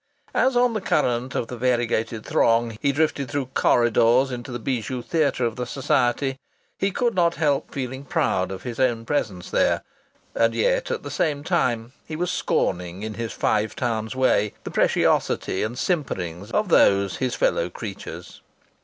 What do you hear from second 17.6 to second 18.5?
creatures.